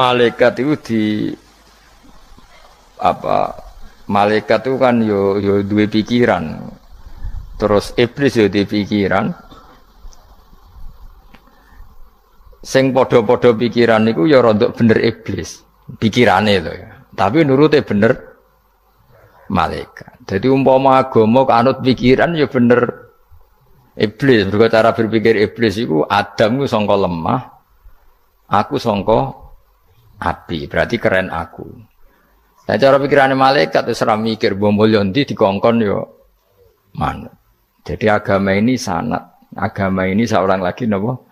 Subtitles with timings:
[0.00, 1.02] malaikat itu di
[2.96, 3.52] apa
[4.08, 6.72] malaikat itu kan yo yo dua pikiran.
[7.60, 9.28] Terus iblis yo di pikiran.
[12.60, 15.64] Sing podo-podo pikiran itu ya rontok bener iblis
[16.00, 16.90] pikirannya itu ya.
[17.16, 18.12] Tapi nurutnya bener
[19.52, 20.24] malaikat.
[20.28, 23.12] Jadi umpama agama kanut pikiran ya bener
[23.96, 24.48] iblis.
[24.48, 27.40] Berarti cara berpikir iblis itu Adam itu songko lemah
[28.50, 29.49] aku songko
[30.20, 31.66] api berarti keren aku
[32.68, 34.76] nah cara pikirannya malaikat itu seram mikir bom
[35.10, 36.00] di dikongkon yo
[36.94, 37.32] mana
[37.82, 39.24] jadi agama ini sanat
[39.56, 41.30] agama ini seorang lagi nopo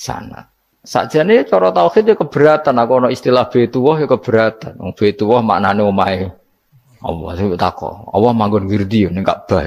[0.00, 0.48] sanat.
[0.80, 4.80] Sakjane cara tauhid ya keberatan aku ana istilah betuwah ya keberatan.
[4.80, 6.32] Wong betuwah maknane omahe
[7.04, 8.08] Allah sing tako.
[8.08, 9.60] Allah manggon wirdi ning Ka'bah.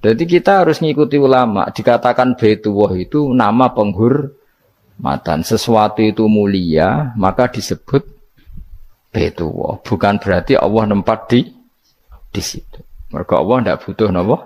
[0.00, 1.68] Jadi kita harus ngikuti ulama.
[1.68, 3.68] Dikatakan betuwah itu nama
[4.98, 5.46] penghormatan.
[5.46, 8.02] Sesuatu itu mulia, maka disebut
[9.14, 9.78] betuwah.
[9.80, 11.46] Bukan berarti Allah nempat di
[12.34, 12.82] di situ.
[13.14, 14.36] Mereka Allah tidak butuh nopo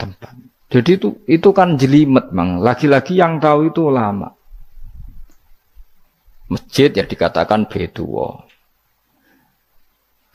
[0.00, 0.32] tempat.
[0.72, 2.62] Jadi itu itu kan jelimet mang.
[2.62, 4.32] Lagi-lagi yang tahu itu ulama.
[6.46, 8.46] Masjid ya dikatakan betuwo.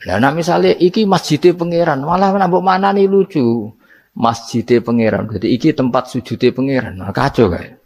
[0.02, 3.70] Nah, misalnya iki masjidnya pangeran, malah nambah mana nih lucu.
[4.12, 7.80] Masjidnya pangeran, jadi iki tempat sujudnya pangeran, nah, kacau kan?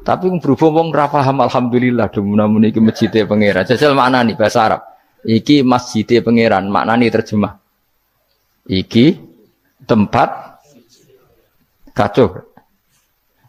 [0.00, 3.68] Tapi berhubung wong ra paham alhamdulillah namun iki masjidnya pangeran.
[3.68, 4.82] Jajal mana nih bahasa Arab.
[5.20, 7.60] Iki masjidnya pangeran, mana nih terjemah?
[8.64, 9.20] Iki
[9.84, 10.50] tempat
[12.00, 12.28] Kacau.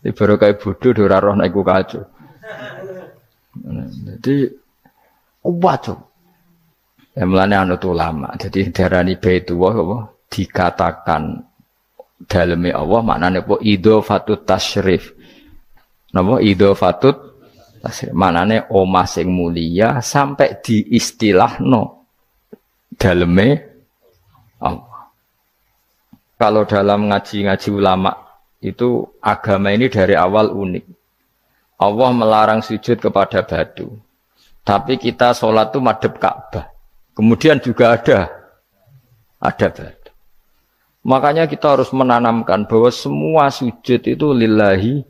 [0.02, 2.04] Ini baru kayak bodoh, dora roh naik kacau.
[4.18, 4.50] Jadi,
[5.40, 5.98] kacau.
[7.12, 8.34] Ya anu ulama.
[8.40, 9.98] Jadi darani baitullah apa
[10.32, 11.44] dikatakan
[12.24, 15.12] dalamnya Allah maknanya apa fatut tasyrif.
[16.12, 16.44] Napa
[16.76, 17.16] fatut
[17.82, 18.14] tasyrif.
[18.14, 22.06] Maknanya omah sing mulia sampai diistilahno
[22.96, 23.58] dalamnya
[24.62, 25.10] Allah.
[26.38, 28.12] Kalau dalam ngaji-ngaji ulama
[28.62, 30.86] itu agama ini dari awal unik.
[31.82, 33.90] Allah melarang sujud kepada batu.
[34.62, 36.70] Tapi kita sholat itu madep Ka'bah.
[37.18, 38.30] Kemudian juga ada
[39.42, 40.14] ada batu.
[41.02, 45.02] Makanya kita harus menanamkan bahwa semua sujud itu lillahi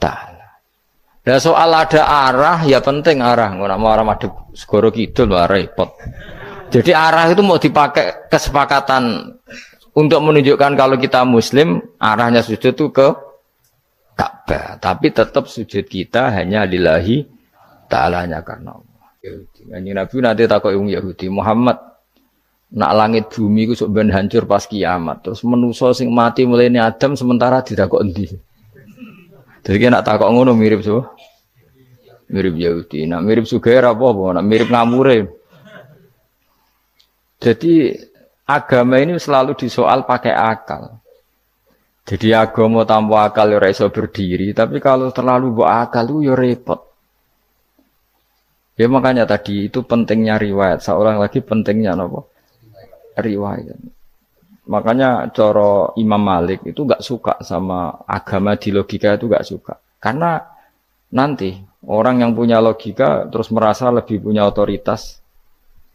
[0.00, 0.48] ta'ala.
[1.20, 3.52] Dan soal ada arah, ya penting arah.
[3.52, 5.92] Nggak mau arah madep segoro kidul, repot.
[6.72, 9.36] Jadi arah itu mau dipakai kesepakatan
[9.94, 13.08] untuk menunjukkan kalau kita muslim arahnya sujud itu ke
[14.14, 17.26] Ka'bah tapi tetap sujud kita hanya lillahi
[17.90, 21.76] ta'alanya karena Allah Yahudi Nabi nanti takut yang Yahudi Muhammad
[22.70, 27.58] nak langit bumi ku sok hancur pas kiamat terus menuso sing mati mulai Adam sementara
[27.66, 28.30] tidak kok endi
[29.64, 31.04] jadi nak takut ngono mirip so
[32.30, 35.40] mirip Yahudi nak mirip Sugair apa apa nak mirip ngamure
[37.40, 37.96] jadi
[38.44, 41.00] agama ini selalu disoal pakai akal.
[42.04, 46.80] Jadi agama tanpa akal ya iso berdiri, tapi kalau terlalu bawa akal itu ya repot.
[48.76, 50.84] Ya makanya tadi itu pentingnya riwayat.
[50.84, 52.20] Seorang lagi pentingnya apa?
[53.20, 53.78] Riwayat.
[54.70, 59.74] Makanya coro Imam Malik itu gak suka sama agama di logika itu gak suka.
[59.98, 60.38] Karena
[61.10, 61.58] nanti
[61.90, 65.18] orang yang punya logika terus merasa lebih punya otoritas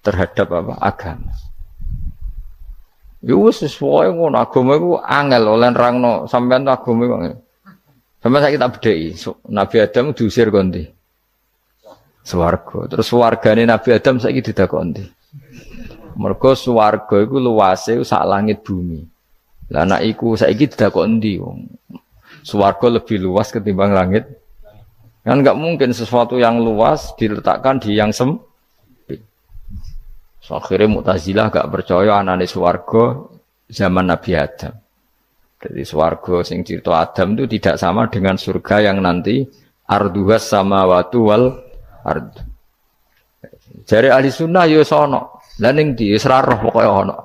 [0.03, 1.31] terhadap apa agama.
[3.23, 7.15] Yo wis sesuai ngono agama iku angel oleh nerangno sampean agama iku.
[8.19, 9.07] Sampeyan saiki tak bedheki.
[9.55, 10.83] Nabi Adam diusir kondi.
[12.25, 12.91] Swarga.
[12.91, 15.05] Terus wargane Nabi Adam saiki didakoni.
[16.15, 19.03] Mergo swarga iku luase sak langit bumi.
[19.71, 21.59] Lah anak iku saiki didakoni ndi wong.
[22.45, 24.27] Swarga lebih luas ketimbang langit.
[25.25, 28.37] Kan nggak mungkin sesuatu yang luas diletakkan di yang sem
[30.45, 33.17] So, akhirnya Mu'tazilah gak percaya anane swarga
[33.65, 34.77] zaman Nabi Adam.
[35.57, 39.41] Jadi swarga sing cerita Adam itu tidak sama dengan surga yang nanti
[39.89, 41.49] arduhas sama watu wal
[42.05, 42.29] ard.
[43.89, 45.09] Jari ahli sunnah yo ya
[45.63, 47.17] Laning di seraroh pokoknya ono.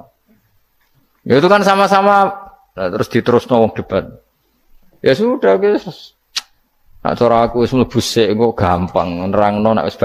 [1.26, 2.30] Ya itu kan sama-sama
[2.78, 4.06] nah, terus diterus wong debat.
[5.02, 6.14] Ya sudah guys.
[7.00, 9.96] Nak cara aku wis mlebu sik gampang nerangno nek wis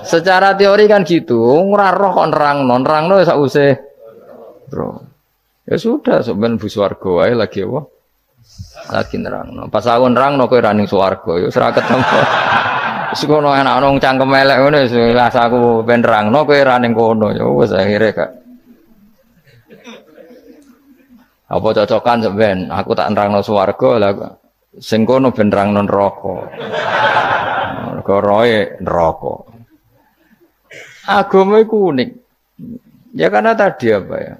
[0.00, 3.72] Secara teori kan gitu, ora roh kok nerangno, nerangno sak usih.
[4.72, 4.88] Bro.
[5.68, 7.80] Ya sudah, sampean bu swarga wae lagi apa?
[8.90, 9.68] Lagi nerangno.
[9.68, 12.18] Pas aku nerangno kowe ra ning swarga, ya ora ketemu.
[13.10, 17.34] Wis kono enak nang cangkem elek ngono wis aku ben nerangno kowe ra ning kono,
[17.34, 18.30] ya wis akhire kak.
[21.50, 22.58] Apa cocokan sampean?
[22.70, 24.12] Aku tak nerangno swarga lah
[24.78, 26.36] sing kono ben nerangno neraka.
[28.00, 29.34] mergo roe neraka.
[31.10, 32.10] Agama itu unik.
[33.18, 34.34] Ya karena tadi apa ya?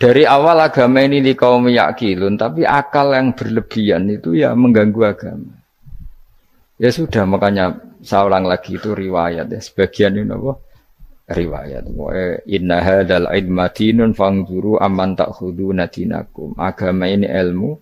[0.00, 5.59] Dari awal agama ini di kaum yakilun, tapi akal yang berlebihan itu ya mengganggu agama.
[6.80, 9.60] Ya sudah, makanya saya ulang lagi itu riwayat ya.
[9.60, 10.56] Sebagian ini apa?
[11.28, 11.84] Riwayat.
[12.48, 16.56] Inna hadal idmatinun fangduru aman takhudu nadinakum.
[16.56, 17.76] Agama ini ilmu,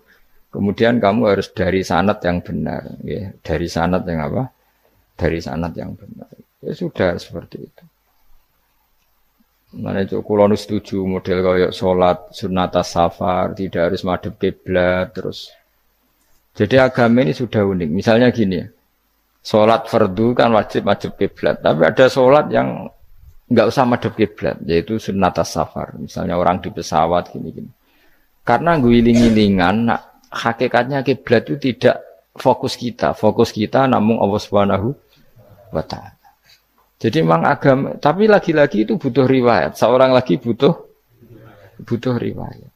[0.50, 2.98] kemudian kamu harus dari sanat yang benar.
[3.06, 3.30] Ya.
[3.38, 4.50] Dari sanat yang apa?
[5.14, 6.34] Dari sanat yang benar.
[6.58, 7.84] Ya sudah seperti itu.
[9.78, 15.54] Mana itu kalau setuju model kayak sholat sunata safar tidak harus madep kiblat terus.
[16.58, 17.90] Jadi agama ini sudah unik.
[17.92, 18.58] Misalnya gini,
[19.48, 22.84] sholat fardu kan wajib wajib kiblat, tapi ada sholat yang
[23.48, 25.96] nggak usah madep kiblat, yaitu sunata safar.
[25.96, 27.72] Misalnya orang di pesawat gini-gini.
[28.44, 29.88] Karena guling-gilingan,
[30.28, 32.04] hakikatnya kiblat itu tidak
[32.36, 34.92] fokus kita, fokus kita namun Allah Subhanahu
[35.72, 36.20] wa taala.
[37.00, 39.80] Jadi memang agama, tapi lagi-lagi itu butuh riwayat.
[39.80, 40.76] Seorang lagi butuh
[41.88, 42.68] butuh riwayat.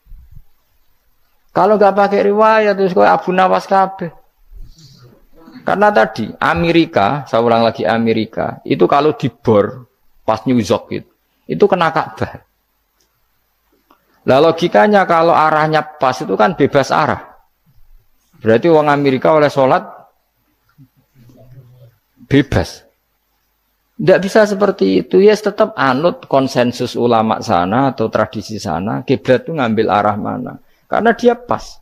[1.52, 4.21] Kalau nggak pakai riwayat terus kau Abu Nawas kabeh.
[5.62, 9.86] Karena tadi Amerika, seorang lagi Amerika, itu kalau dibor
[10.26, 11.10] pas New York itu,
[11.46, 12.42] itu kena Ka'bah.
[14.22, 17.42] Lah logikanya kalau arahnya pas itu kan bebas arah.
[18.38, 19.82] Berarti uang Amerika oleh sholat
[22.30, 22.86] bebas.
[23.98, 25.22] Tidak bisa seperti itu.
[25.22, 29.02] Ya tetap anut konsensus ulama sana atau tradisi sana.
[29.06, 30.58] Kiblat itu ngambil arah mana.
[30.90, 31.81] Karena dia pas.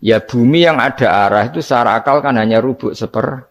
[0.00, 3.44] Ya bumi yang ada arah itu secara akal kan hanya rubuk seper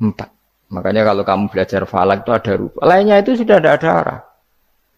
[0.00, 0.32] empat.
[0.72, 2.80] Makanya kalau kamu belajar falak itu ada rubuk.
[2.80, 4.20] Lainnya itu sudah tidak ada arah.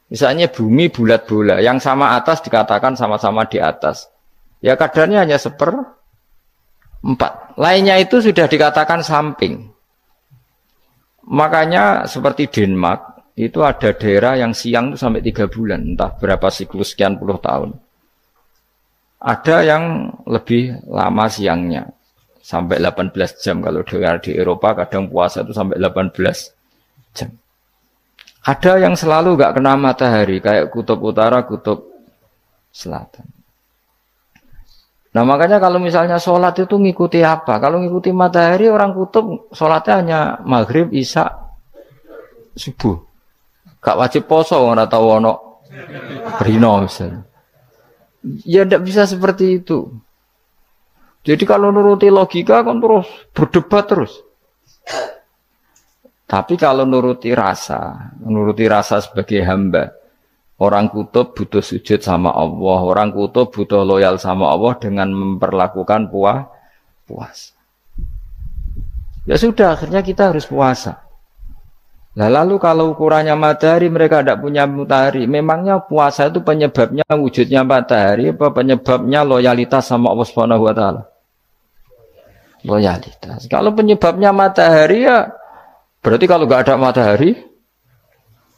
[0.07, 1.59] Misalnya bumi bulat bola.
[1.59, 4.07] Yang sama atas dikatakan sama-sama di atas.
[4.63, 5.75] Ya kadarnya hanya seper
[7.03, 7.59] empat.
[7.59, 9.75] Lainnya itu sudah dikatakan samping.
[11.27, 16.93] Makanya seperti Denmark itu ada daerah yang siang itu sampai tiga bulan, entah berapa siklus
[16.93, 17.75] sekian puluh tahun.
[19.23, 21.87] Ada yang lebih lama siangnya,
[22.43, 23.63] sampai 18 jam.
[23.63, 27.31] Kalau daerah di Eropa kadang puasa itu sampai 18 jam.
[28.43, 31.87] Ada yang selalu nggak kena matahari, kayak kutub utara, kutub
[32.75, 33.23] selatan.
[35.13, 37.63] Nah makanya kalau misalnya sholat itu ngikuti apa?
[37.63, 41.31] Kalau ngikuti matahari orang kutub sholatnya hanya maghrib, isya,
[42.59, 42.99] subuh.
[43.83, 45.33] Gak wajib poso orang tahu ono
[46.43, 47.32] rino misalnya.
[48.47, 49.91] Ya tidak bisa seperti itu.
[51.23, 54.13] Jadi kalau nuruti logika kan terus berdebat terus.
[56.27, 59.93] Tapi kalau nuruti rasa, nuruti rasa sebagai hamba,
[60.63, 67.51] Orang kutub butuh sujud sama Allah, orang kutub butuh loyal sama Allah dengan memperlakukan puas.
[69.27, 71.02] Ya sudah, akhirnya kita harus puasa.
[72.13, 78.37] Nah, lalu kalau ukurannya matahari mereka tidak punya matahari, memangnya puasa itu penyebabnya wujudnya matahari
[78.37, 81.03] apa penyebabnya loyalitas sama Allah Subhanahu wa taala?
[82.69, 83.49] Loyalitas.
[83.49, 85.33] Kalau penyebabnya matahari ya
[86.05, 87.33] berarti kalau nggak ada matahari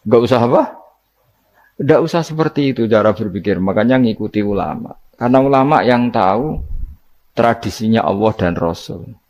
[0.03, 0.63] nggak usah apa?
[1.79, 4.99] Tidak usah seperti itu cara berpikir, makanya ngikuti ulama.
[5.15, 6.59] Karena ulama yang tahu
[7.35, 9.24] tradisinya Allah dan Rasul.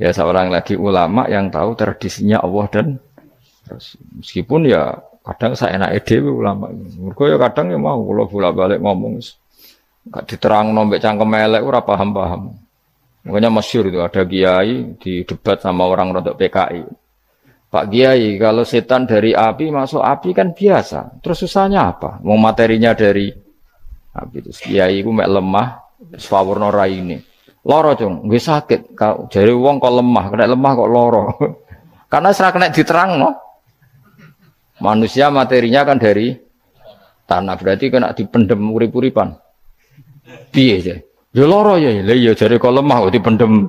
[0.00, 2.86] Ya seorang lagi ulama yang tahu tradisinya Allah dan.
[4.16, 6.72] Meskipun ya kadang saya enak ide ulama.
[6.72, 9.20] Mereka ya kadang ya mau kalau bolak balik ngomong.
[10.08, 12.42] Gak diterang nombek cangkem elek ora paham paham.
[13.28, 16.82] Makanya masyur itu ada kiai di debat sama orang rodok PKI.
[17.70, 21.22] Pak Kiai, kalau setan dari api masuk api kan biasa.
[21.22, 22.18] Terus susahnya apa?
[22.26, 23.30] Mau materinya dari
[24.10, 24.50] api itu.
[24.50, 25.78] Kiai mek lemah,
[26.18, 27.29] swawarna ini.
[27.60, 28.96] Loro cung, gue sakit.
[28.96, 31.24] Kau jadi uang kok lemah, kena lemah kok loro.
[32.12, 33.30] Karena serak kena diterang no.
[34.80, 36.32] Manusia materinya kan dari
[37.28, 39.36] tanah, berarti kena dipendem urip-uripan.
[40.48, 40.98] Piye sih?
[41.36, 43.68] Ya loro ya, ya jadi kok lemah kok dipendem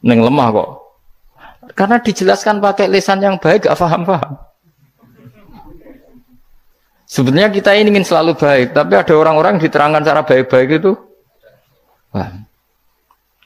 [0.00, 0.68] neng lemah kok
[1.74, 4.38] karena dijelaskan pakai lisan yang baik, gak paham-paham.
[7.10, 10.94] Sebenarnya kita ini ingin selalu baik, tapi ada orang-orang diterangkan cara baik-baik itu.
[12.14, 12.49] Wah.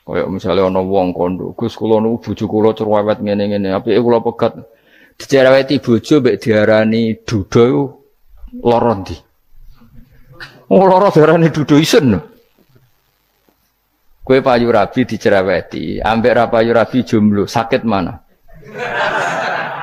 [0.05, 4.53] Kayak misalnya ono wong kondo, Gus kula nu bojo kula cerewet ngene-ngene, apike kula pegat
[5.17, 7.65] dicereweti bojo mbek diarani duda
[8.61, 9.17] lara ndi?
[10.69, 12.21] Oh lara diarani duda isen.
[14.21, 18.21] Kue payu rabi dicereweti, ambek ra payu rabi jomblo, sakit mana?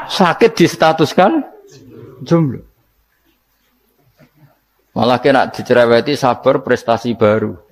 [0.05, 1.41] Sakit distatuskan
[2.21, 2.61] jomblo.
[4.93, 7.70] Malah kena dicereweti sabar prestasi baru.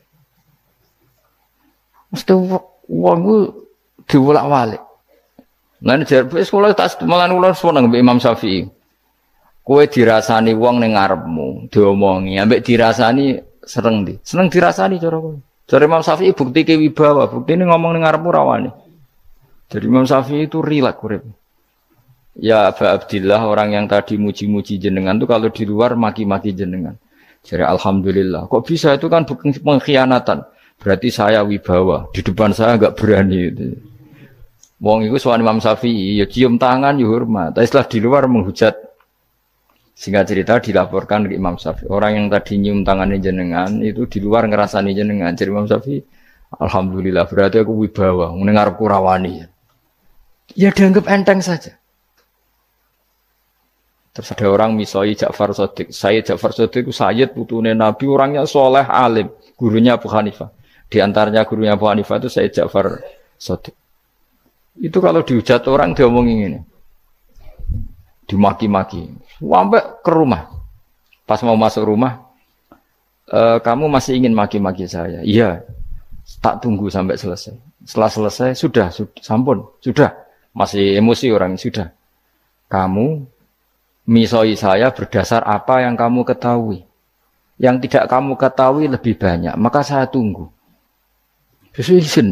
[2.10, 2.34] Mesti
[2.90, 3.38] Wong ku
[4.10, 4.82] diwolak-walik.
[5.86, 8.66] Lan jar wis kula tak malan kula seneng mbek Imam Syafi'i.
[9.62, 14.18] Kowe dirasani wong ning ngarepmu, diomongi, ambek dirasani seneng di.
[14.26, 15.38] Seneng dirasani cara kowe.
[15.70, 18.70] Cara Imam Syafi'i bukti ke wibawa, bukti ini ngomong ning ngarepmu rawani.
[19.70, 21.22] Jadi Imam Syafi'i itu rilak urip.
[22.40, 26.98] Ya Aba Abdillah orang yang tadi muji-muji jenengan tuh kalau di luar maki-maki jenengan.
[27.46, 28.50] Jadi Alhamdulillah.
[28.50, 30.44] Kok bisa itu kan bukan pengkhianatan.
[30.80, 32.08] Berarti saya wibawa.
[32.16, 33.40] Di depan saya nggak berani.
[33.52, 33.66] Gitu.
[34.80, 37.52] Wong itu soal Imam Syafi'i, ya cium tangan, ya hormat.
[37.52, 38.76] Tapi setelah di luar menghujat.
[39.92, 41.92] Sehingga cerita dilaporkan ke Imam Syafi'i.
[41.92, 45.36] Orang yang tadi nyium tangannya jenengan, itu di luar ngerasani jenengan.
[45.36, 46.00] Jadi Imam Syafi'i,
[46.64, 48.32] Alhamdulillah, berarti aku wibawa.
[48.32, 49.44] Mendengar kurawani.
[50.56, 51.76] Ya dianggap enteng saja.
[54.16, 55.92] Terus ada orang misoi Ja'far Sodik.
[55.92, 59.28] Saya Ja'far Sodik itu Sayyid putune Nabi, orangnya soleh alim.
[59.60, 60.59] Gurunya Abu Hanifah.
[60.90, 62.98] Di antaranya gurunya Abu Hanifah itu Sayyid Ja'far
[63.38, 63.78] Sodik.
[64.80, 66.60] Itu kalau dihujat orang diomongin ini.
[68.26, 69.06] Dimaki-maki.
[69.38, 70.50] Sampai ke rumah.
[71.30, 72.26] Pas mau masuk rumah,
[73.30, 75.22] e, kamu masih ingin maki-maki saya?
[75.22, 75.62] Iya.
[76.42, 77.54] Tak tunggu sampai selesai.
[77.86, 80.10] Setelah selesai, sudah, sudah, sampun, sudah.
[80.58, 81.94] Masih emosi orang, sudah.
[82.66, 83.30] Kamu
[84.10, 86.86] misoi saya berdasar apa yang kamu ketahui.
[87.62, 90.50] Yang tidak kamu ketahui lebih banyak, maka saya tunggu.
[91.76, 92.30] Sesuai izin.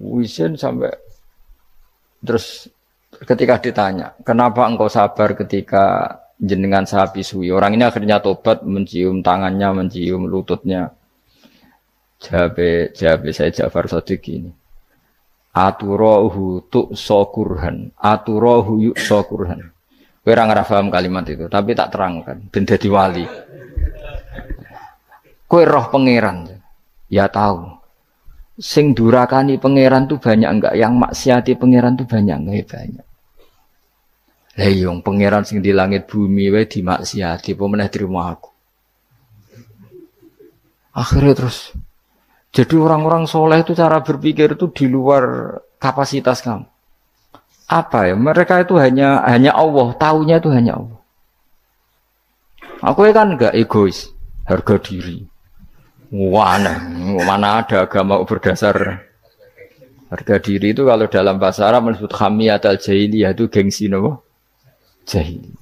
[0.00, 0.92] Izin sampai
[2.20, 2.68] terus
[3.24, 7.48] ketika ditanya, kenapa engkau sabar ketika jenengan saya pisui?
[7.48, 10.92] Orang ini akhirnya tobat, mencium tangannya, mencium lututnya.
[12.16, 12.56] Jawab,
[12.96, 14.48] jawab saya Jafar Sadiq ini
[15.56, 19.72] aturohu tu sokurhan aturohu yuk sokurhan
[20.28, 22.92] ora paham kalimat itu tapi tak terangkan ben dadi
[25.46, 26.62] kowe roh pangeran.
[27.10, 27.78] Ya tahu.
[28.56, 30.74] Sing durakani pangeran tuh banyak enggak?
[30.74, 32.56] Yang maksiati pangeran tuh banyak enggak?
[32.56, 33.06] Ya banyak.
[34.56, 38.50] Lah yung iya, pangeran sing di langit bumi wae dimaksiati apa meneh terima aku?
[40.96, 41.76] Akhirnya terus.
[42.56, 46.64] Jadi orang-orang soleh itu cara berpikir itu di luar kapasitas kamu.
[47.68, 48.16] Apa ya?
[48.16, 51.00] Mereka itu hanya hanya Allah, tahunya itu hanya Allah.
[52.80, 54.08] Aku kan enggak egois,
[54.48, 55.35] harga diri.
[56.16, 56.80] Mana,
[57.28, 59.04] mana ada agama berdasar
[60.08, 64.24] harga diri itu kalau dalam bahasa Arab disebut khamiyat al jahiliyah itu gengsi nopo?
[65.04, 65.52] Jahili.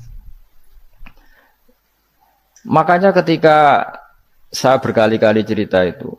[2.71, 3.83] Makanya ketika
[4.55, 6.15] saya berkali-kali cerita itu,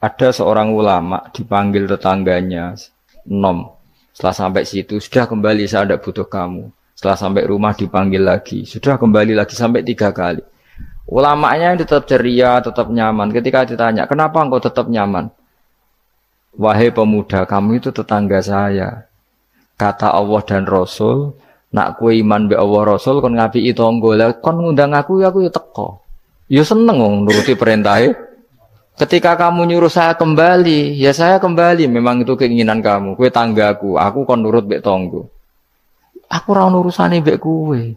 [0.00, 2.80] ada seorang ulama dipanggil tetangganya
[3.28, 3.76] nom.
[4.16, 6.72] Setelah sampai situ sudah kembali saya tidak butuh kamu.
[6.96, 10.42] Setelah sampai rumah dipanggil lagi sudah kembali lagi sampai tiga kali
[11.08, 15.32] ulamanya yang tetap ceria tetap nyaman ketika ditanya kenapa engkau tetap nyaman
[16.54, 19.08] wahai pemuda kamu itu tetangga saya
[19.80, 21.32] kata Allah dan Rasul
[21.72, 23.80] nak kue iman be Allah Rasul kon ngapi itu
[24.44, 26.04] kon ngundang aku ya aku ya teko
[26.52, 28.28] ya seneng nuruti perintahnya
[28.98, 31.86] Ketika kamu nyuruh saya kembali, ya saya kembali.
[31.86, 33.14] Memang itu keinginan kamu.
[33.14, 35.30] Kue tanggaku, aku kon nurut bek tonggo.
[36.26, 37.94] Aku ora urusane bek kue.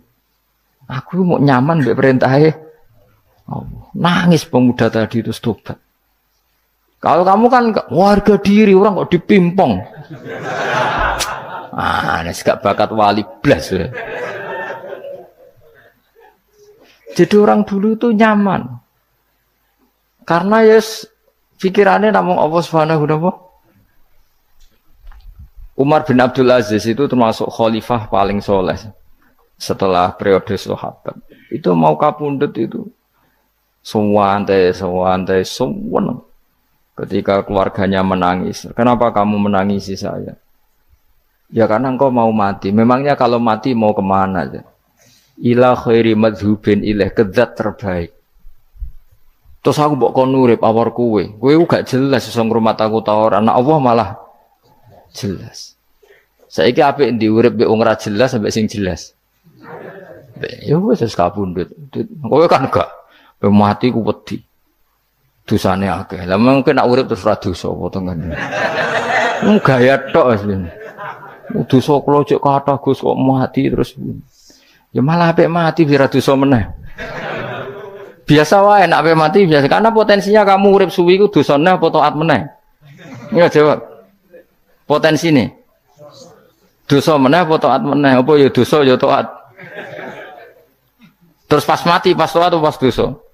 [0.86, 2.53] Aku mau nyaman bek perintahnya.
[3.51, 5.75] Oh, nangis pemuda tadi itu tobat.
[7.03, 9.74] Kalau kamu kan warga diri orang kok dipimpong.
[11.75, 13.74] Ah, ini gak bakat wali blas.
[13.74, 13.89] Ya.
[17.17, 18.79] Jadi orang dulu itu nyaman.
[20.24, 21.10] Karena yes
[21.60, 23.34] pikirannya namun Allah Subhanahu wa
[25.75, 28.77] Umar bin Abdul Aziz itu termasuk khalifah paling soleh
[29.58, 31.17] setelah periode sahabat.
[31.50, 32.86] Itu mau kapundut itu
[33.82, 36.22] sewantai, sewantai, semua.
[36.92, 40.38] Ketika keluarganya menangis, kenapa kamu menangisi saya?
[41.52, 42.72] Ya karena engkau mau mati.
[42.72, 44.48] Memangnya kalau mati mau ke mana?
[45.42, 48.16] Ilah khairi madhubin ilah kedat terbaik.
[49.62, 51.38] Terus aku mbok kon nurip awar kuwe.
[51.38, 53.14] Kuwe gak jelas iso ngrumat aku ta.
[53.14, 54.10] Anak Allah malah
[55.14, 55.78] jelas.
[56.50, 59.14] Saiki apik ndi urip mbek ora jelas sampai sing jelas.
[60.66, 61.70] Ya wis wis kapundhut.
[62.26, 62.90] Kowe kan gak
[63.50, 64.38] mati ku wedi.
[65.41, 66.29] Dosane akeh.
[66.29, 68.17] Lah mungkin nak urip terus ora dosa apa to kan.
[69.41, 70.69] Mung gaya tok asline.
[71.65, 73.98] Dosa kula cek kathah Gus kok mati terus.
[74.93, 76.69] Ya malah apik mati biar dosa meneh.
[78.27, 82.13] Biasa wae nak pe mati biasa karena potensinya kamu urip suwi ku dosane apa taat
[82.15, 82.41] meneh.
[83.33, 83.79] Iya jawab.
[84.86, 85.50] Potensi nih.
[86.86, 88.13] Dosa meneh apa taat meneh?
[88.21, 89.25] Apa ya dosa ya taat.
[91.50, 93.31] Terus pas mati pas taat pas dosa?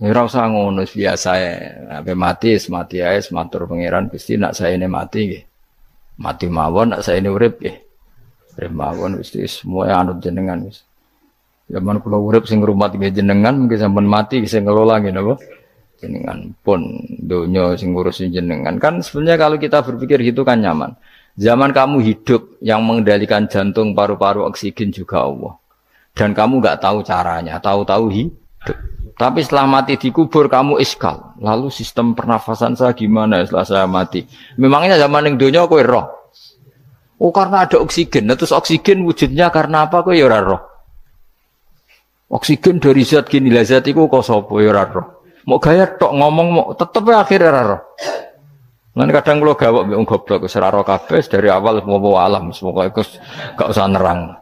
[0.00, 1.52] Ora usah ngono biasa ya.
[2.00, 5.44] Sampai mati, mati ae, matur pangeran Gusti nak saya ini mati nggih.
[6.22, 7.76] Mati mawon nak saya ini urip nggih.
[8.56, 10.80] Urip mawon Gusti semua anut jenengan wis.
[11.68, 15.34] Zaman kula urip sing ngrumat nggih jenengan mungkin sampean mati sing ngelola nggih napa?
[16.00, 16.80] Jenengan pun
[17.20, 18.80] donya sing ngurusin jenengan.
[18.80, 20.96] Kan sebenarnya kalau kita berpikir gitu kan nyaman.
[21.32, 25.56] Zaman kamu hidup yang mengendalikan jantung, paru-paru, oksigen juga Allah.
[26.12, 28.41] Dan kamu nggak tahu caranya, tahu-tahu hidup.
[29.12, 31.36] Tapi setelah mati dikubur kamu iskal.
[31.38, 34.24] Lalu sistem pernafasan saya gimana setelah saya mati?
[34.58, 36.10] Memangnya zaman yang dunia kue roh.
[37.22, 38.26] Oh karena ada oksigen.
[38.26, 40.58] Nah, terus oksigen wujudnya karena apa kue ya roh?
[42.32, 45.22] Oksigen dari zat gini lah zat itu kok sopo ya roh.
[45.46, 47.80] Mau gaya tok ngomong mau tetep ya akhirnya roh.
[48.92, 53.00] Nanti kadang kalau gawak bingung goblok seraro kabes dari awal mau alam semoga itu
[53.56, 54.41] gak usah nerang.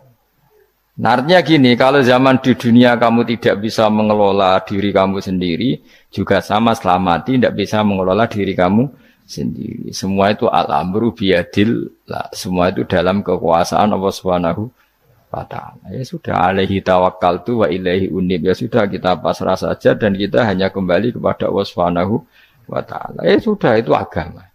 [1.01, 5.81] Nah, artinya gini, kalau zaman di dunia kamu tidak bisa mengelola diri kamu sendiri,
[6.13, 8.85] juga sama setelah mati tidak bisa mengelola diri kamu
[9.25, 9.97] sendiri.
[9.97, 12.29] Semua itu al-amru biadil, lah.
[12.37, 14.69] semua itu dalam kekuasaan Allah Subhanahu
[15.33, 15.89] wa taala.
[15.89, 18.45] Ya sudah alaihi tawakkaltu wa ilaihi unib.
[18.45, 22.29] Ya sudah kita pasrah saja dan kita hanya kembali kepada Allah Subhanahu
[22.69, 23.25] wa taala.
[23.25, 24.53] Ya sudah itu agama.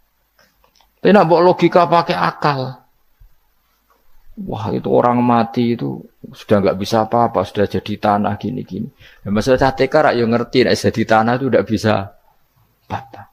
[1.02, 2.85] Tapi nak logika pakai akal.
[4.36, 6.04] Wah itu orang mati itu
[6.36, 8.92] sudah nggak bisa apa-apa, sudah jadi tanah gini-gini.
[9.24, 11.94] Ya, masalah catekar yang ngerti, nah, jadi tanah itu tidak bisa
[12.88, 13.32] apa-apa.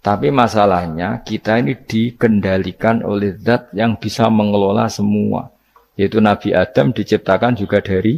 [0.00, 5.52] Tapi masalahnya kita ini dikendalikan oleh zat yang bisa mengelola semua.
[6.00, 8.16] Yaitu Nabi Adam diciptakan juga dari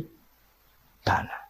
[1.03, 1.43] tanah.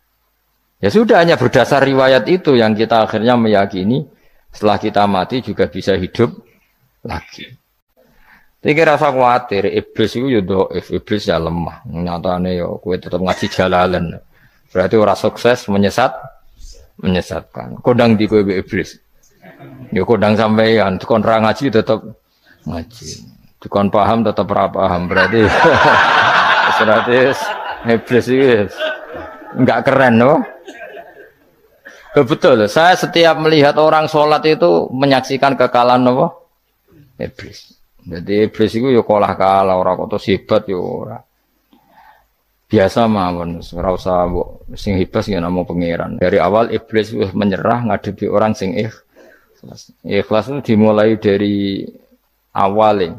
[0.81, 4.09] Ya sudah hanya berdasar riwayat itu yang kita akhirnya meyakini
[4.49, 6.33] setelah kita mati juga bisa hidup
[7.05, 7.62] lagi.
[8.63, 11.83] Tapi rasa khawatir, iblis itu doif, iblis ya lemah.
[11.83, 14.23] Nyatanya ya kue tetap ngaji jalalan.
[14.71, 16.15] Berarti orang sukses menyesat,
[17.03, 17.83] menyesatkan.
[17.83, 19.03] Kodang di kue iblis.
[19.91, 22.07] Ya kodang sampeyan, ra ngaji tetap
[22.63, 23.09] ngaji.
[23.59, 25.11] Tukon paham tetap paham.
[25.11, 25.43] Berarti
[26.79, 27.19] berarti
[27.91, 28.71] iblis itu
[29.59, 30.39] enggak keren loh.
[32.15, 36.31] Betul, saya setiap melihat orang sholat itu menyaksikan kekalahan apa?
[37.19, 37.82] Iblis.
[38.03, 41.19] Jadi iblis itu ya kalah kalah orang kok hebat ya ora.
[42.67, 44.27] Biasa mawon, ora usah
[44.75, 46.19] sing hebat ya namung pangeran.
[46.19, 49.93] Dari awal iblis menyerah ngadepi orang sing ikhlas.
[50.03, 51.87] Ikhlas itu dimulai dari
[52.57, 53.13] awal ya.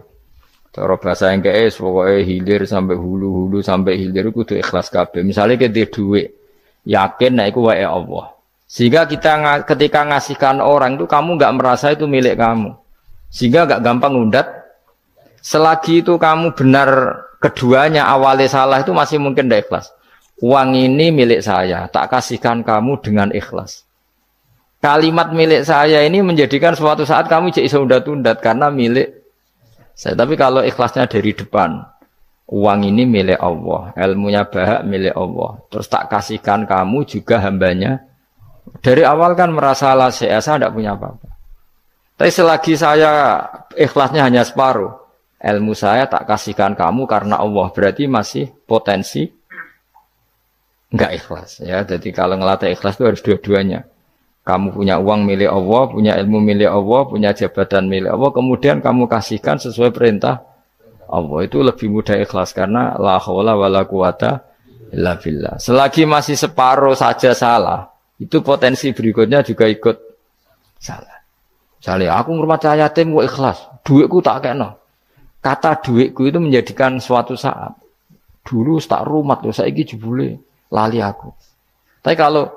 [0.74, 5.22] Cara bahasa yang kayak pokoknya hilir sampai hulu hulu sampai hilir tuh ikhlas kabeh.
[5.22, 6.34] Misalnya kita duit,
[6.90, 8.34] yakin nah itu wae Allah.
[8.66, 9.38] Sehingga kita
[9.70, 12.74] ketika ngasihkan orang itu kamu nggak merasa itu milik kamu.
[13.30, 14.63] Sehingga nggak gampang undat
[15.44, 19.92] Selagi itu kamu benar keduanya awalnya salah itu masih mungkin tidak ikhlas.
[20.40, 23.84] Uang ini milik saya, tak kasihkan kamu dengan ikhlas.
[24.80, 29.12] Kalimat milik saya ini menjadikan suatu saat kamu jadi undat-undat karena milik
[29.92, 30.16] saya.
[30.16, 31.84] Tapi kalau ikhlasnya dari depan,
[32.48, 35.60] uang ini milik Allah, ilmunya bahak milik Allah.
[35.68, 38.00] Terus tak kasihkan kamu juga hambanya.
[38.80, 41.28] Dari awal kan merasa lah saya tidak punya apa-apa.
[42.16, 43.44] Tapi selagi saya
[43.76, 45.03] ikhlasnya hanya separuh,
[45.44, 47.68] ilmu saya tak kasihkan kamu karena Allah.
[47.76, 49.28] Berarti masih potensi?
[50.96, 51.84] Nggak ikhlas ya.
[51.84, 53.84] Jadi kalau ngelatih ikhlas itu harus dua-duanya.
[54.44, 59.08] Kamu punya uang milik Allah punya ilmu milik Allah punya jabatan milik Allah kemudian kamu
[59.08, 60.44] kasihkan sesuai perintah
[61.08, 61.48] Allah.
[61.48, 64.44] Itu lebih mudah ikhlas karena la haula wala quwata
[64.92, 65.64] illa billah.
[65.64, 69.98] Selagi masih separuh saja salah itu potensi berikutnya juga ikut
[70.78, 71.24] salah.
[71.80, 74.80] Misalnya aku ngurmat yatim gue ikhlas, duitku tak kena.
[75.44, 77.76] Kata duitku itu menjadikan suatu saat.
[78.48, 80.40] Dulu tak rumah tuh, saya jebule
[80.72, 81.28] lali aku.
[82.00, 82.48] Tapi kalau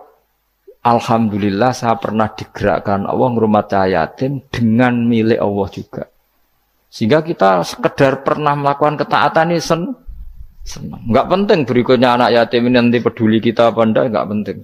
[0.86, 6.04] Alhamdulillah saya pernah digerakkan Allah ngurmat yatim dengan milik Allah juga.
[6.86, 9.82] Sehingga kita sekedar pernah melakukan ketaatan ini sen
[10.62, 11.02] senang.
[11.10, 14.58] Enggak penting berikutnya anak yatim ini nanti peduli kita apa enggak, enggak penting.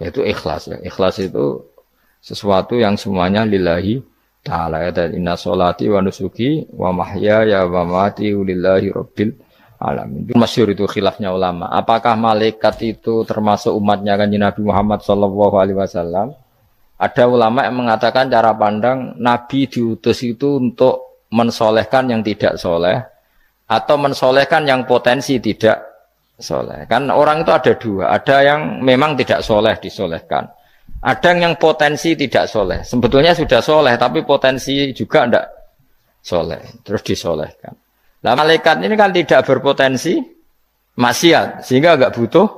[0.00, 0.80] Yaitu ikhlas ya.
[0.80, 1.68] Ikhlas itu
[2.24, 4.00] sesuatu yang semuanya lillahi
[4.44, 9.32] ta'ala ya dan inna solati wa nusuki wa mahya ya wa mati lillahi rabbil
[9.80, 10.36] alamin.
[10.36, 11.72] Masyur itu khilafnya ulama.
[11.72, 16.36] Apakah malaikat itu termasuk umatnya kan Nabi Muhammad sallallahu alaihi wasallam?
[17.00, 23.02] Ada ulama yang mengatakan cara pandang Nabi diutus itu untuk mensolehkan yang tidak soleh
[23.66, 25.82] atau mensolehkan yang potensi tidak
[26.38, 26.86] soleh.
[26.86, 30.46] Kan orang itu ada dua, ada yang memang tidak soleh disolehkan
[31.04, 32.80] ada yang potensi tidak soleh.
[32.80, 35.46] Sebetulnya sudah soleh, tapi potensi juga tidak
[36.24, 36.80] soleh.
[36.80, 37.76] Terus disolehkan.
[38.24, 40.16] Nah malaikat ini kan tidak berpotensi
[40.96, 42.48] maksiat, sehingga agak butuh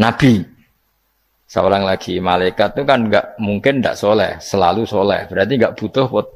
[0.00, 0.40] nabi.
[1.50, 5.28] Seorang lagi, malaikat itu kan nggak mungkin nggak soleh, selalu soleh.
[5.28, 6.26] Berarti nggak butuh buat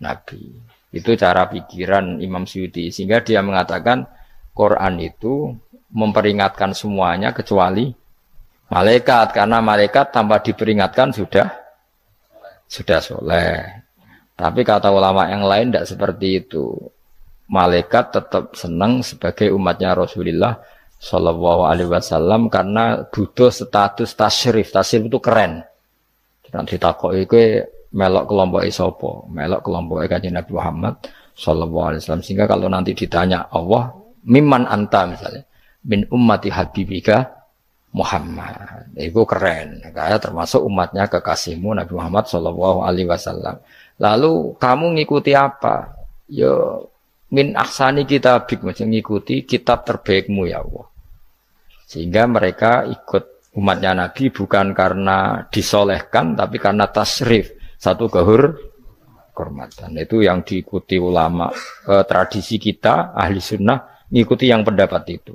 [0.00, 0.48] nabi.
[0.92, 2.88] Itu cara pikiran Imam Syuuti.
[2.88, 4.08] Sehingga dia mengatakan
[4.56, 5.52] Quran itu
[5.92, 7.92] memperingatkan semuanya kecuali
[8.72, 9.36] malaikat.
[9.36, 11.52] Karena malaikat tanpa diperingatkan sudah
[12.64, 13.60] sudah soleh.
[14.32, 16.72] Tapi kata ulama yang lain tidak seperti itu.
[17.52, 20.56] Malaikat tetap senang sebagai umatnya Rasulullah
[20.96, 24.72] Shallallahu Alaihi Wasallam karena butuh status tasrif.
[24.72, 25.60] Tasrif itu keren.
[26.52, 30.94] Nanti takut itu melok kelompok isopo, melok kelompok kajian Nabi Muhammad
[31.36, 32.24] Shallallahu Alaihi Wasallam.
[32.24, 33.92] Sehingga kalau nanti ditanya Allah,
[34.24, 35.44] miman anta misalnya,
[35.88, 37.41] min ummati habibika
[37.92, 38.88] Muhammad.
[38.96, 39.84] Itu keren.
[39.92, 43.60] Kayak termasuk umatnya kekasihmu Nabi Muhammad Shallallahu Alaihi Wasallam.
[44.00, 45.92] Lalu kamu ngikuti apa?
[46.32, 46.88] Yo
[47.32, 50.88] min ahsani kitabik macam ngikuti kitab terbaikmu ya Allah.
[51.84, 57.52] Sehingga mereka ikut umatnya Nabi bukan karena disolehkan, tapi karena tasrif.
[57.76, 58.56] Satu kehur,
[59.36, 59.92] kehormatan.
[60.00, 61.52] Itu yang diikuti ulama.
[61.84, 65.34] E, tradisi kita, ahli sunnah, ngikuti yang pendapat itu.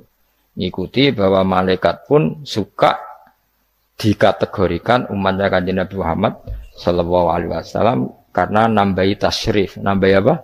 [0.58, 2.98] Ngikuti bahwa malaikat pun suka
[3.94, 6.34] dikategorikan umatnya kanjeng Nabi Muhammad
[6.74, 9.78] Sallallahu Alaihi Wasallam karena nambahi tasrif.
[9.78, 10.34] Nambahi apa?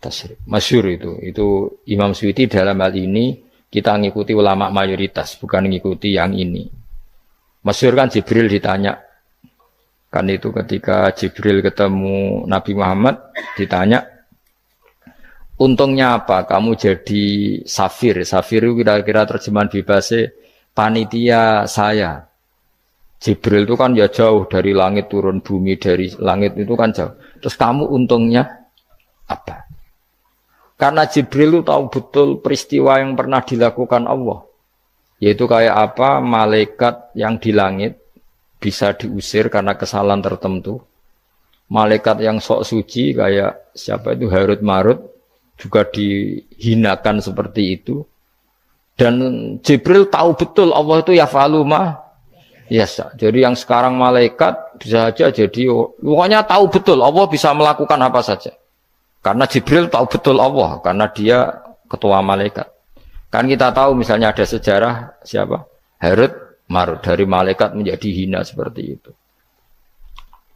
[0.00, 0.40] Tasrif.
[0.48, 1.16] Masyur itu.
[1.20, 1.46] Itu
[1.88, 6.68] Imam Suyuti dalam hal ini kita ngikuti ulama mayoritas, bukan ngikuti yang ini.
[7.64, 9.00] Masyur kan Jibril ditanya.
[10.12, 14.13] Kan itu ketika Jibril ketemu Nabi Muhammad, ditanya,
[15.54, 16.42] Untungnya apa?
[16.50, 17.24] Kamu jadi
[17.62, 18.26] safir.
[18.26, 20.34] Safir kira-kira terjemahan bebasnya
[20.74, 22.26] panitia saya.
[23.22, 27.14] Jibril itu kan ya jauh dari langit turun bumi dari langit itu kan jauh.
[27.38, 28.66] Terus kamu untungnya
[29.30, 29.64] apa?
[30.74, 34.42] Karena Jibril itu tahu betul peristiwa yang pernah dilakukan Allah.
[35.22, 38.02] Yaitu kayak apa malaikat yang di langit
[38.58, 40.82] bisa diusir karena kesalahan tertentu.
[41.70, 45.13] Malaikat yang sok suci kayak siapa itu Harut Marut
[45.58, 48.02] juga dihinakan seperti itu.
[48.94, 49.14] Dan
[49.62, 52.04] Jibril tahu betul Allah itu ya faluma
[52.72, 55.68] Yes, jadi yang sekarang malaikat bisa saja jadi
[56.00, 58.56] pokoknya tahu betul Allah bisa melakukan apa saja.
[59.20, 62.64] Karena Jibril tahu betul Allah, karena dia ketua malaikat.
[63.28, 65.64] Kan kita tahu misalnya ada sejarah siapa?
[66.00, 66.32] Herod
[66.72, 69.12] Marut dari malaikat menjadi hina seperti itu.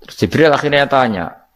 [0.08, 1.47] Jibril akhirnya tanya,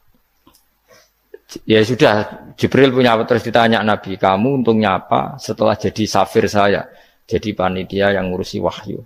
[1.66, 2.14] ya sudah
[2.56, 6.86] Jibril punya apa terus ditanya Nabi, kamu untungnya apa setelah jadi safir saya,
[7.24, 9.00] jadi panitia yang ngurusi wahyu.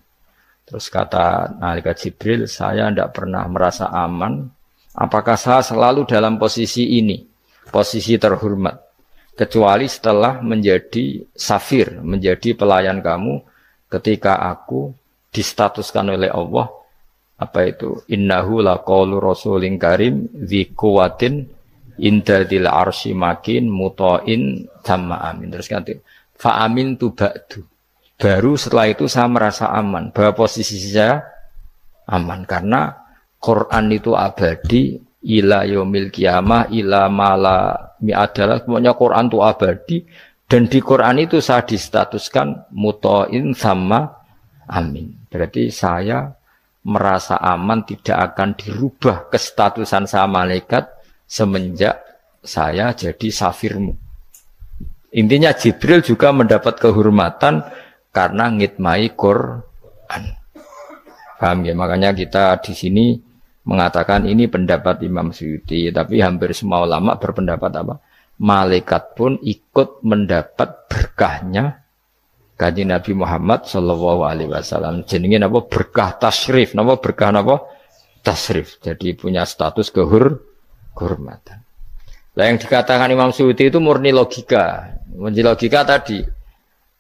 [0.67, 4.51] Terus kata Nalika Jibril, saya tidak pernah merasa aman.
[4.97, 7.37] Apakah saya selalu dalam posisi ini?
[7.71, 8.79] posisi terhormat
[9.37, 13.43] kecuali setelah menjadi safir, menjadi pelayan kamu
[13.91, 14.95] ketika aku
[15.29, 16.73] distatuskan oleh Allah
[17.37, 21.45] apa itu innahu laqaulu rasulin karim dzi quwwatin
[22.01, 25.53] indadil arsy makin mutain sama amin.
[25.53, 25.93] Terus ganti
[26.37, 27.65] fa amin tu ba'du.
[28.17, 30.09] Baru setelah itu saya merasa aman.
[30.13, 31.21] Bahwa posisi saya
[32.09, 32.49] aman.
[32.49, 32.93] Karena
[33.37, 37.59] Quran itu abadi ila yaumil kiamah ila mala
[38.01, 39.99] mi adalah semuanya Quran itu abadi.
[40.47, 44.07] Dan di Quran itu saya distatuskan mutoin sama
[44.71, 45.27] amin.
[45.27, 46.31] Berarti saya
[46.87, 50.96] merasa aman tidak akan dirubah kestatusan saya malaikat
[51.27, 52.01] semenjak
[52.47, 53.95] saya jadi safirmu.
[55.17, 57.67] Intinya Jibril juga mendapat kehormatan
[58.15, 60.23] karena ngitmai Quran.
[61.37, 61.75] Paham ya?
[61.77, 63.05] Makanya kita di sini
[63.67, 67.95] mengatakan ini pendapat Imam Suyuti, tapi hampir semua ulama berpendapat apa?
[68.37, 71.81] Malaikat pun ikut mendapat berkahnya
[72.57, 75.05] kaji Nabi Muhammad Shallallahu Alaihi Wasallam.
[75.05, 77.65] Jenengin apa berkah tasrif, nama berkah apa
[78.25, 78.81] tasrif.
[78.81, 80.41] Jadi punya status kehur
[80.97, 81.61] kehormatan.
[82.37, 84.97] Nah yang dikatakan Imam Suyuti itu murni logika.
[85.13, 86.25] Murni logika tadi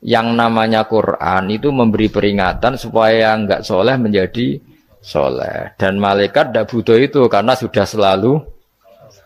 [0.04, 4.60] yang namanya Quran itu memberi peringatan supaya nggak soleh menjadi
[5.00, 8.42] soleh dan malaikat tidak butuh itu karena sudah selalu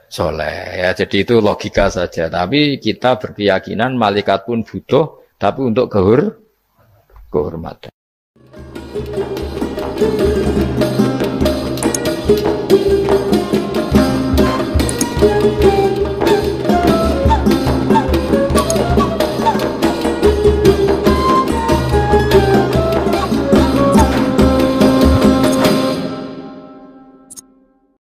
[0.07, 6.39] soleh ya jadi itu logika saja tapi kita berkeyakinan malaikat pun butuh tapi untuk kehur
[7.33, 7.93] kehormatan